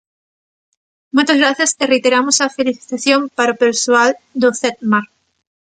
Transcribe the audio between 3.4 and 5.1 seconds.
o persoal do Cetmar.